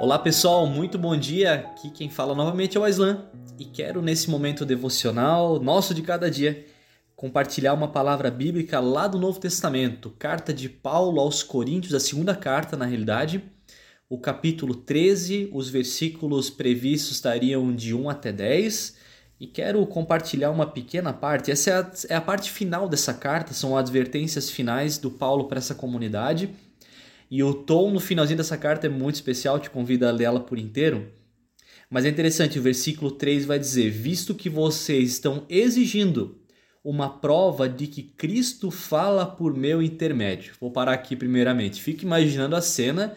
Olá 0.00 0.16
pessoal, 0.16 0.64
muito 0.64 0.96
bom 0.96 1.16
dia. 1.16 1.54
Aqui 1.54 1.90
quem 1.90 2.08
fala 2.08 2.32
novamente 2.32 2.76
é 2.76 2.80
o 2.80 2.84
Aislan 2.84 3.24
e 3.58 3.64
quero 3.64 4.00
nesse 4.00 4.30
momento 4.30 4.64
devocional 4.64 5.58
nosso 5.58 5.92
de 5.92 6.02
cada 6.02 6.30
dia 6.30 6.64
compartilhar 7.16 7.74
uma 7.74 7.88
palavra 7.88 8.30
bíblica 8.30 8.78
lá 8.78 9.08
do 9.08 9.18
Novo 9.18 9.40
Testamento, 9.40 10.10
carta 10.16 10.54
de 10.54 10.68
Paulo 10.68 11.20
aos 11.20 11.42
Coríntios, 11.42 11.94
a 11.94 11.98
segunda 11.98 12.36
carta 12.36 12.76
na 12.76 12.84
realidade, 12.84 13.42
o 14.08 14.20
capítulo 14.20 14.72
13, 14.72 15.50
os 15.52 15.68
versículos 15.68 16.48
previstos 16.48 17.16
estariam 17.16 17.74
de 17.74 17.92
1 17.92 18.08
até 18.08 18.32
10 18.32 18.96
e 19.40 19.48
quero 19.48 19.84
compartilhar 19.84 20.52
uma 20.52 20.66
pequena 20.66 21.12
parte. 21.12 21.50
Essa 21.50 21.70
é 21.70 21.74
a, 21.74 21.92
é 22.10 22.14
a 22.14 22.20
parte 22.20 22.52
final 22.52 22.88
dessa 22.88 23.12
carta, 23.12 23.52
são 23.52 23.76
advertências 23.76 24.48
finais 24.48 24.96
do 24.96 25.10
Paulo 25.10 25.48
para 25.48 25.58
essa 25.58 25.74
comunidade. 25.74 26.54
E 27.30 27.42
o 27.42 27.52
tom 27.52 27.90
no 27.90 28.00
finalzinho 28.00 28.38
dessa 28.38 28.56
carta 28.56 28.86
é 28.86 28.90
muito 28.90 29.16
especial, 29.16 29.58
te 29.58 29.68
convido 29.68 30.06
a 30.06 30.10
ler 30.10 30.30
por 30.40 30.58
inteiro. 30.58 31.10
Mas 31.90 32.04
é 32.04 32.08
interessante, 32.08 32.58
o 32.58 32.62
versículo 32.62 33.10
3 33.10 33.44
vai 33.44 33.58
dizer: 33.58 33.90
Visto 33.90 34.34
que 34.34 34.48
vocês 34.48 35.12
estão 35.12 35.44
exigindo 35.48 36.40
uma 36.82 37.18
prova 37.18 37.68
de 37.68 37.86
que 37.86 38.02
Cristo 38.02 38.70
fala 38.70 39.26
por 39.26 39.54
meu 39.54 39.82
intermédio. 39.82 40.54
Vou 40.60 40.70
parar 40.70 40.92
aqui 40.92 41.16
primeiramente. 41.16 41.82
Fique 41.82 42.04
imaginando 42.04 42.56
a 42.56 42.62
cena 42.62 43.14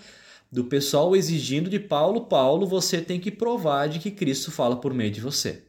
do 0.52 0.66
pessoal 0.66 1.16
exigindo 1.16 1.70
de 1.70 1.80
Paulo: 1.80 2.26
Paulo, 2.26 2.66
você 2.66 3.02
tem 3.02 3.20
que 3.20 3.32
provar 3.32 3.88
de 3.88 4.00
que 4.00 4.12
Cristo 4.12 4.52
fala 4.52 4.76
por 4.76 4.94
meio 4.94 5.12
de 5.12 5.22
você. 5.22 5.64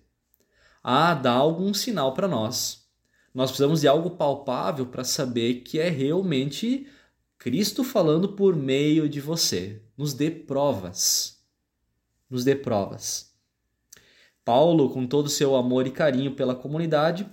Ah, 0.83 1.15
dá 1.15 1.33
algum 1.33 1.73
sinal 1.73 2.13
para 2.13 2.27
nós. 2.27 2.83
Nós 3.35 3.51
precisamos 3.51 3.81
de 3.81 3.89
algo 3.89 4.11
palpável 4.11 4.87
para 4.87 5.05
saber 5.05 5.63
que 5.63 5.79
é 5.79 5.89
realmente 5.89 6.87
Cristo 7.43 7.83
falando 7.83 8.35
por 8.35 8.55
meio 8.55 9.09
de 9.09 9.21
você. 9.21 9.83
Nos 9.99 10.15
dê 10.15 10.31
provas. 10.31 11.43
Nos 12.31 12.45
dê 12.45 12.55
provas. 12.55 13.33
Paulo, 14.45 14.89
com 14.91 15.05
todo 15.09 15.27
o 15.27 15.29
seu 15.29 15.57
amor 15.57 15.85
e 15.89 15.91
carinho 15.91 16.37
pela 16.37 16.55
comunidade, 16.55 17.29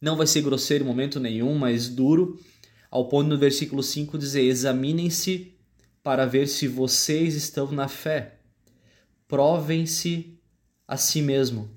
não 0.00 0.16
vai 0.16 0.26
ser 0.26 0.42
grosseiro 0.42 0.82
em 0.82 0.86
momento 0.88 1.20
nenhum, 1.20 1.56
mas 1.56 1.88
duro, 1.88 2.40
ao 2.90 3.08
ponto 3.08 3.28
no 3.28 3.38
versículo 3.38 3.84
5 3.84 4.18
dizer: 4.18 4.42
Examinem-se 4.42 5.56
para 6.02 6.26
ver 6.26 6.48
se 6.48 6.66
vocês 6.66 7.36
estão 7.36 7.70
na 7.70 7.86
fé. 7.86 8.40
Provem-se 9.28 10.40
a 10.88 10.96
si 10.96 11.22
mesmo. 11.22 11.70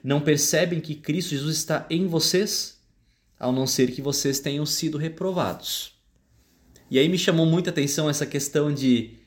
Não 0.00 0.20
percebem 0.20 0.80
que 0.80 0.94
Cristo 0.94 1.30
Jesus 1.30 1.56
está 1.56 1.88
em 1.90 2.06
vocês, 2.06 2.80
ao 3.36 3.50
não 3.50 3.66
ser 3.66 3.90
que 3.90 4.00
vocês 4.00 4.38
tenham 4.38 4.64
sido 4.64 4.96
reprovados. 4.96 5.99
E 6.90 6.98
aí 6.98 7.08
me 7.08 7.16
chamou 7.16 7.46
muita 7.46 7.70
atenção 7.70 8.10
essa 8.10 8.26
questão 8.26 8.74
de 8.74 9.20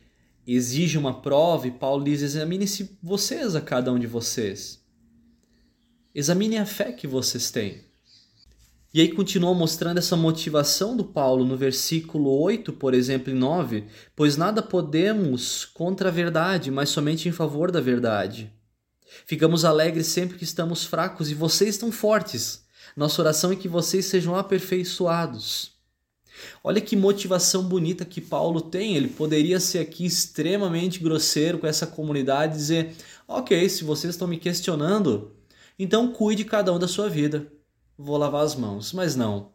exige 0.45 0.97
uma 0.97 1.21
prova 1.21 1.67
e 1.67 1.71
Paulo 1.71 2.03
diz: 2.03 2.21
examine-se 2.21 2.97
vocês 3.01 3.55
a 3.55 3.61
cada 3.61 3.91
um 3.91 3.97
de 3.97 4.05
vocês. 4.05 4.83
Examine 6.13 6.57
a 6.57 6.65
fé 6.65 6.91
que 6.91 7.07
vocês 7.07 7.49
têm. 7.49 7.81
E 8.93 9.01
aí 9.01 9.11
continua 9.11 9.55
mostrando 9.55 9.97
essa 9.97 10.15
motivação 10.15 10.95
do 10.95 11.03
Paulo 11.03 11.43
no 11.45 11.57
versículo 11.57 12.29
8, 12.41 12.73
por 12.73 12.93
exemplo, 12.93 13.31
e 13.31 13.33
9: 13.33 13.85
Pois 14.15 14.35
nada 14.35 14.61
podemos 14.61 15.63
contra 15.65 16.09
a 16.09 16.11
verdade, 16.11 16.69
mas 16.69 16.89
somente 16.89 17.29
em 17.29 17.31
favor 17.31 17.71
da 17.71 17.79
verdade. 17.79 18.51
Ficamos 19.25 19.63
alegres 19.63 20.07
sempre 20.07 20.37
que 20.37 20.43
estamos 20.43 20.83
fracos 20.83 21.31
e 21.31 21.33
vocês 21.33 21.71
estão 21.71 21.91
fortes. 21.91 22.65
Nossa 22.95 23.21
oração 23.21 23.51
é 23.51 23.55
que 23.55 23.67
vocês 23.67 24.05
sejam 24.05 24.35
aperfeiçoados. 24.35 25.72
Olha 26.63 26.81
que 26.81 26.95
motivação 26.95 27.63
bonita 27.63 28.05
que 28.05 28.21
Paulo 28.21 28.61
tem. 28.61 28.95
Ele 28.95 29.07
poderia 29.07 29.59
ser 29.59 29.79
aqui 29.79 30.05
extremamente 30.05 30.99
grosseiro 30.99 31.59
com 31.59 31.67
essa 31.67 31.87
comunidade 31.87 32.53
e 32.53 32.57
dizer: 32.57 32.95
Ok, 33.27 33.67
se 33.69 33.83
vocês 33.83 34.13
estão 34.13 34.27
me 34.27 34.37
questionando, 34.37 35.31
então 35.77 36.11
cuide 36.11 36.45
cada 36.45 36.73
um 36.73 36.79
da 36.79 36.87
sua 36.87 37.09
vida. 37.09 37.51
Vou 37.97 38.17
lavar 38.17 38.43
as 38.43 38.55
mãos. 38.55 38.93
Mas 38.93 39.15
não. 39.15 39.51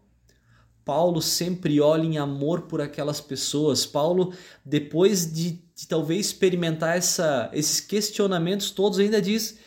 Paulo 0.84 1.20
sempre 1.20 1.82
olha 1.82 2.04
em 2.04 2.16
amor 2.16 2.62
por 2.62 2.80
aquelas 2.80 3.20
pessoas. 3.20 3.84
Paulo, 3.84 4.32
depois 4.64 5.30
de, 5.30 5.62
de 5.74 5.86
talvez 5.86 6.26
experimentar 6.26 6.96
essa, 6.96 7.50
esses 7.52 7.78
questionamentos 7.78 8.70
todos, 8.70 8.98
ainda 8.98 9.20
diz: 9.20 9.58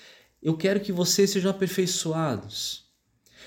Eu 0.42 0.58
quero 0.58 0.80
que 0.80 0.92
vocês 0.92 1.30
sejam 1.30 1.52
aperfeiçoados. 1.52 2.91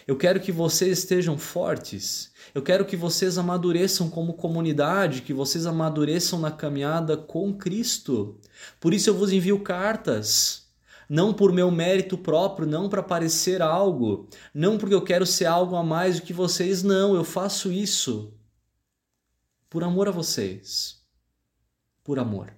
Eu 0.07 0.17
quero 0.17 0.41
que 0.41 0.53
vocês 0.53 0.99
estejam 0.99 1.39
fortes. 1.39 2.31
Eu 2.55 2.63
quero 2.63 2.85
que 2.85 2.97
vocês 2.97 3.39
amadureçam 3.39 4.11
como 4.11 4.35
comunidade, 4.35 5.23
que 5.23 5.33
vocês 5.33 5.67
amadureçam 5.67 6.39
na 6.39 6.51
caminhada 6.51 7.17
com 7.17 7.55
Cristo. 7.55 8.39
Por 8.79 8.93
isso 8.93 9.09
eu 9.09 9.15
vos 9.15 9.33
envio 9.33 9.61
cartas. 9.61 10.69
Não 11.09 11.33
por 11.33 11.53
meu 11.53 11.71
mérito 11.71 12.17
próprio, 12.17 12.67
não 12.67 12.89
para 12.89 13.03
parecer 13.03 13.61
algo, 13.61 14.29
não 14.55 14.79
porque 14.79 14.95
eu 14.95 15.03
quero 15.03 15.27
ser 15.27 15.45
algo 15.45 15.77
a 15.77 15.83
mais 15.83 16.17
do 16.17 16.23
que 16.23 16.33
vocês, 16.33 16.83
não, 16.83 17.15
eu 17.15 17.23
faço 17.23 17.71
isso 17.71 18.33
por 19.75 19.83
amor 19.83 20.07
a 20.07 20.13
vocês. 20.13 21.03
Por 22.05 22.21
amor. 22.21 22.55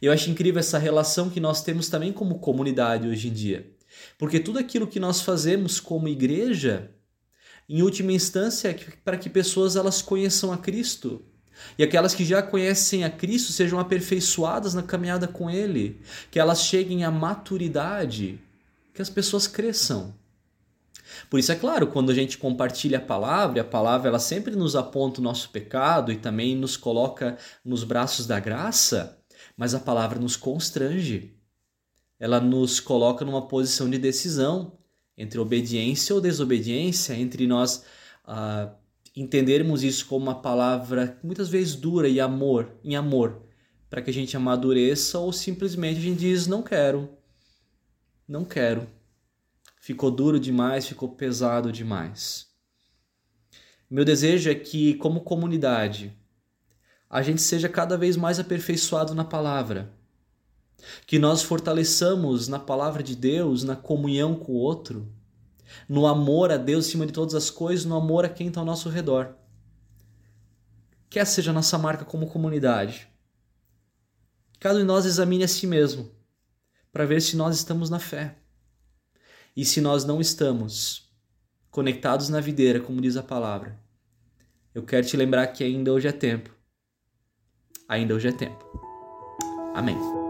Eu 0.00 0.12
acho 0.12 0.28
incrível 0.28 0.60
essa 0.60 0.78
relação 0.78 1.30
que 1.30 1.40
nós 1.40 1.62
temos 1.62 1.88
também 1.88 2.12
como 2.12 2.38
comunidade 2.38 3.08
hoje 3.08 3.28
em 3.28 3.32
dia. 3.32 3.74
Porque 4.18 4.40
tudo 4.40 4.58
aquilo 4.58 4.86
que 4.86 5.00
nós 5.00 5.20
fazemos 5.20 5.80
como 5.80 6.08
igreja, 6.08 6.90
em 7.68 7.82
última 7.82 8.12
instância, 8.12 8.68
é 8.68 8.74
para 9.04 9.16
que 9.16 9.30
pessoas 9.30 9.76
elas 9.76 10.02
conheçam 10.02 10.52
a 10.52 10.58
Cristo. 10.58 11.24
E 11.78 11.82
aquelas 11.82 12.14
que 12.14 12.24
já 12.24 12.42
conhecem 12.42 13.04
a 13.04 13.10
Cristo 13.10 13.52
sejam 13.52 13.78
aperfeiçoadas 13.78 14.74
na 14.74 14.82
caminhada 14.82 15.28
com 15.28 15.50
Ele, 15.50 16.00
que 16.30 16.38
elas 16.38 16.62
cheguem 16.62 17.04
à 17.04 17.10
maturidade, 17.10 18.40
que 18.94 19.02
as 19.02 19.10
pessoas 19.10 19.46
cresçam. 19.46 20.14
Por 21.28 21.38
isso 21.38 21.52
é 21.52 21.54
claro, 21.54 21.86
quando 21.86 22.10
a 22.10 22.14
gente 22.14 22.38
compartilha 22.38 22.98
a 22.98 23.00
palavra, 23.00 23.60
a 23.60 23.64
palavra 23.64 24.08
ela 24.08 24.18
sempre 24.18 24.56
nos 24.56 24.74
aponta 24.74 25.20
o 25.20 25.24
nosso 25.24 25.50
pecado 25.50 26.10
e 26.10 26.16
também 26.16 26.56
nos 26.56 26.76
coloca 26.76 27.36
nos 27.64 27.84
braços 27.84 28.26
da 28.26 28.40
graça, 28.40 29.18
mas 29.56 29.74
a 29.74 29.80
palavra 29.80 30.18
nos 30.18 30.36
constrange 30.36 31.34
ela 32.22 32.40
nos 32.40 32.78
coloca 32.78 33.24
numa 33.24 33.48
posição 33.48 33.90
de 33.90 33.98
decisão 33.98 34.78
entre 35.18 35.40
obediência 35.40 36.14
ou 36.14 36.20
desobediência, 36.20 37.14
entre 37.14 37.48
nós 37.48 37.84
uh, 38.24 38.72
entendermos 39.16 39.82
isso 39.82 40.06
como 40.06 40.26
uma 40.26 40.40
palavra 40.40 41.18
muitas 41.20 41.48
vezes 41.48 41.74
dura 41.74 42.08
e 42.08 42.20
amor, 42.20 42.78
em 42.84 42.94
amor, 42.94 43.42
para 43.90 44.00
que 44.00 44.08
a 44.08 44.12
gente 44.12 44.36
amadureça 44.36 45.18
ou 45.18 45.32
simplesmente 45.32 45.98
a 45.98 46.00
gente 46.00 46.20
diz 46.20 46.46
não 46.46 46.62
quero, 46.62 47.10
não 48.28 48.44
quero, 48.44 48.86
ficou 49.80 50.08
duro 50.08 50.38
demais, 50.38 50.86
ficou 50.86 51.08
pesado 51.08 51.72
demais. 51.72 52.46
Meu 53.90 54.04
desejo 54.04 54.48
é 54.48 54.54
que, 54.54 54.94
como 54.94 55.22
comunidade, 55.22 56.16
a 57.10 57.20
gente 57.20 57.42
seja 57.42 57.68
cada 57.68 57.98
vez 57.98 58.16
mais 58.16 58.38
aperfeiçoado 58.38 59.12
na 59.12 59.24
palavra 59.24 59.92
que 61.06 61.18
nós 61.18 61.42
fortaleçamos 61.42 62.48
na 62.48 62.58
palavra 62.58 63.02
de 63.02 63.14
Deus, 63.14 63.64
na 63.64 63.76
comunhão 63.76 64.34
com 64.34 64.52
o 64.52 64.56
outro, 64.56 65.10
no 65.88 66.06
amor 66.06 66.50
a 66.50 66.56
Deus 66.56 66.86
acima 66.86 67.06
de 67.06 67.12
todas 67.12 67.34
as 67.34 67.50
coisas, 67.50 67.84
no 67.84 67.96
amor 67.96 68.24
a 68.24 68.28
quem 68.28 68.48
está 68.48 68.60
ao 68.60 68.66
nosso 68.66 68.88
redor. 68.88 69.34
Que 71.08 71.18
essa 71.18 71.34
seja 71.34 71.50
a 71.50 71.54
nossa 71.54 71.78
marca 71.78 72.04
como 72.04 72.26
comunidade. 72.26 73.08
Cada 74.58 74.76
um 74.76 74.82
de 74.82 74.86
nós 74.86 75.04
examine 75.04 75.44
a 75.44 75.48
si 75.48 75.66
mesmo, 75.66 76.10
para 76.92 77.06
ver 77.06 77.20
se 77.20 77.36
nós 77.36 77.56
estamos 77.56 77.90
na 77.90 77.98
fé. 77.98 78.36
E 79.56 79.64
se 79.64 79.80
nós 79.80 80.04
não 80.04 80.20
estamos 80.20 81.10
conectados 81.70 82.28
na 82.28 82.40
videira, 82.40 82.80
como 82.80 83.00
diz 83.00 83.16
a 83.16 83.22
palavra, 83.22 83.78
eu 84.74 84.82
quero 84.82 85.06
te 85.06 85.16
lembrar 85.16 85.46
que 85.48 85.64
ainda 85.64 85.92
hoje 85.92 86.08
é 86.08 86.12
tempo. 86.12 86.50
Ainda 87.88 88.14
hoje 88.14 88.28
é 88.28 88.32
tempo. 88.32 88.64
Amém. 89.74 90.21